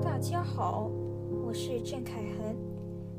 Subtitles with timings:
[0.00, 0.88] 大家好，
[1.44, 2.56] 我是郑凯恒。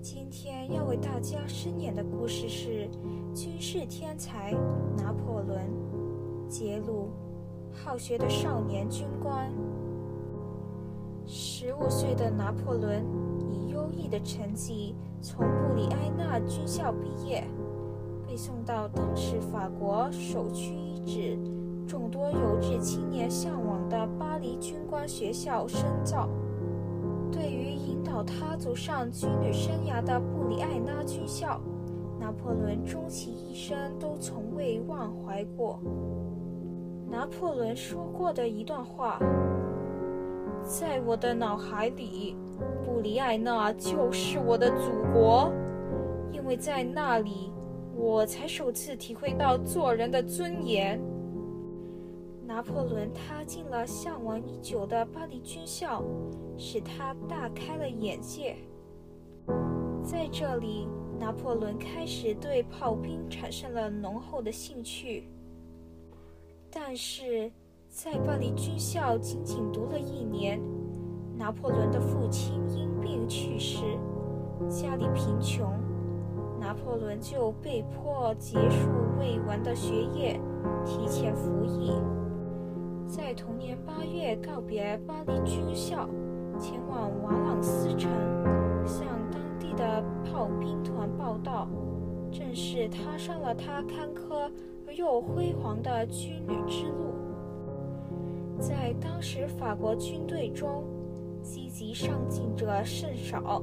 [0.00, 2.88] 今天要为大家申演的故事是
[3.34, 4.52] 军事天才
[4.96, 5.60] 拿破仑。
[6.48, 7.10] 揭露
[7.70, 9.52] 好学的少年军官。
[11.26, 13.04] 十五岁的拿破仑
[13.52, 17.44] 以优异的成绩从布里埃纳军校毕业，
[18.26, 21.38] 被送到当时法国首屈一指、
[21.86, 26.28] 众多有志青年向往的巴黎军官学校深造。
[27.30, 31.60] 对于引导他走上军旅生涯的布里埃纳军校，
[32.18, 35.80] 拿破仑终其一生都从未忘怀过。
[37.08, 39.18] 拿破仑说过的一段话，
[40.62, 42.36] 在我的脑海里，
[42.84, 45.52] 布里埃纳就是我的祖国，
[46.32, 47.52] 因为在那里，
[47.94, 51.00] 我才首次体会到做人的尊严。
[52.56, 56.02] 拿破仑踏进了向往已久的巴黎军校，
[56.56, 58.56] 使他大开了眼界。
[60.02, 60.88] 在这里，
[61.20, 65.28] 拿破仑开始对炮兵产生了浓厚的兴趣。
[66.70, 67.52] 但是，
[67.90, 70.58] 在巴黎军校仅仅读了一年，
[71.36, 73.82] 拿破仑的父亲因病去世，
[74.70, 75.70] 家里贫穷，
[76.58, 78.88] 拿破仑就被迫结束
[79.20, 80.40] 未完的学业，
[80.86, 81.92] 提前服役。
[83.08, 86.08] 在同年八月告别巴黎军校，
[86.58, 88.10] 前往瓦朗斯城，
[88.84, 91.68] 向当地的炮兵团报道，
[92.32, 94.50] 正式踏上了他坎坷
[94.86, 97.14] 而又辉煌的军旅之路。
[98.58, 100.84] 在当时法国军队中，
[101.42, 103.62] 积极上进者甚少，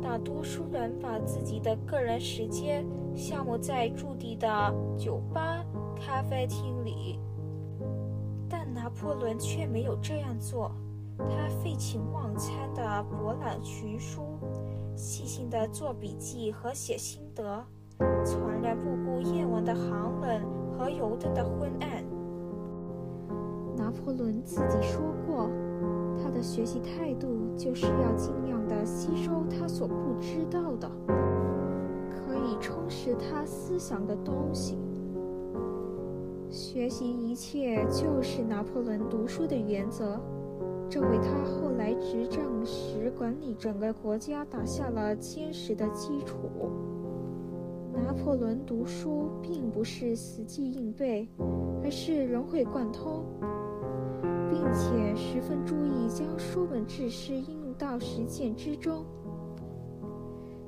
[0.00, 5.62] 大多数人把自己的个人时间消磨在驻地的酒吧、
[5.94, 7.18] 咖啡厅里。
[8.64, 10.70] 但拿破仑却没有这样做，
[11.18, 14.38] 他废寝忘餐地博览群书，
[14.94, 17.64] 细心地做笔记和写心得，
[18.24, 22.04] 从来不顾夜晚的寒冷和油灯的昏暗。
[23.76, 25.50] 拿破仑自己说过，
[26.22, 30.88] 他的学习态度就是要尽量地吸收他所不知道的，
[32.08, 34.78] 可以充实他思想的东西。
[36.52, 40.20] 学习一切就是拿破仑读书的原则，
[40.86, 46.36] 这为他后来执政时管理整个国家打下了坚实的基础。
[47.94, 51.26] 拿破仑读书并不是死记硬背，
[51.82, 53.24] 而是融会贯通，
[54.50, 59.06] 并且十分注意将书本知识应用到实践之中。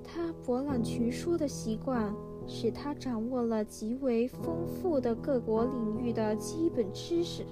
[0.03, 2.11] 他博览群书的习惯。
[2.47, 7.45] 使他掌握了极为丰富的各国领域的基本知识。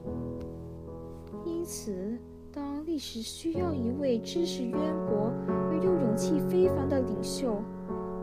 [1.45, 2.19] 因此，
[2.53, 4.73] 当历史需要一位知识渊
[5.07, 5.33] 博
[5.71, 7.63] 而又勇气非凡的领袖，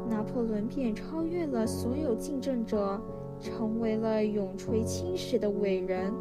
[0.10, 3.02] 拿破仑便超越了所有竞争者，
[3.40, 6.14] 成为了永垂青史的伟人。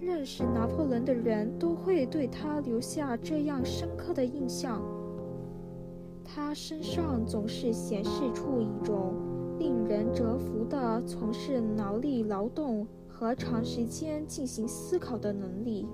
[0.00, 4.82] 认识拿破仑的人都会对他留下这样深刻的印象。
[6.34, 9.12] 他身上总是显示出一种
[9.58, 15.86] 令人折服的从事脑力劳动和长时间进行思考的能力，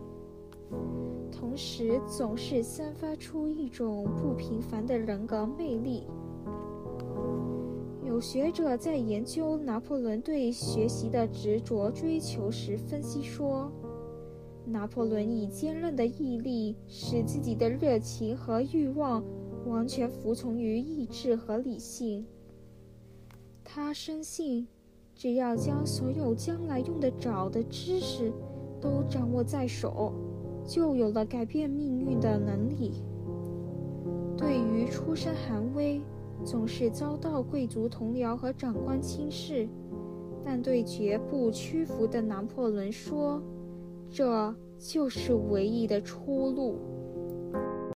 [1.32, 6.06] 同时总是散发出一种不平凡的人格魅力。
[8.05, 13.72] 有学者在研究拿破仑对学习的执着追求时分析说，
[14.65, 19.20] 拿破仑以坚韧的毅力使自己的热情和欲望。
[19.66, 22.26] 完全服从于意志和理性。
[23.64, 24.66] 他深信，
[25.14, 28.32] 只要将所有将来用得着的知识
[28.80, 30.12] 都掌握在手，
[30.64, 33.02] 就有了改变命运的能力。
[34.36, 36.00] 对于出身寒微、
[36.44, 39.69] 总是遭到贵族同僚和长官轻视，
[40.44, 43.42] 但对绝不屈服的拿破仑说
[44.08, 46.76] ：“这就是唯一的出路。”